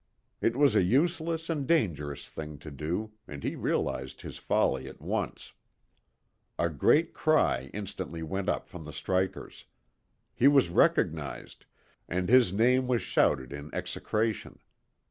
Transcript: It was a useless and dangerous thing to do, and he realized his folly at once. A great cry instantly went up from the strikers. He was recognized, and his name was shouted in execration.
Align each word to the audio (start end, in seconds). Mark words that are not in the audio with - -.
It 0.41 0.55
was 0.57 0.75
a 0.75 0.81
useless 0.81 1.47
and 1.47 1.67
dangerous 1.67 2.27
thing 2.27 2.57
to 2.65 2.71
do, 2.71 3.11
and 3.27 3.43
he 3.43 3.55
realized 3.55 4.23
his 4.23 4.39
folly 4.39 4.87
at 4.87 4.99
once. 4.99 5.53
A 6.57 6.69
great 6.71 7.13
cry 7.13 7.69
instantly 7.71 8.23
went 8.23 8.49
up 8.49 8.67
from 8.67 8.83
the 8.83 8.93
strikers. 8.93 9.65
He 10.33 10.47
was 10.47 10.69
recognized, 10.71 11.67
and 12.09 12.29
his 12.29 12.51
name 12.51 12.87
was 12.87 13.03
shouted 13.03 13.53
in 13.53 13.71
execration. 13.75 14.57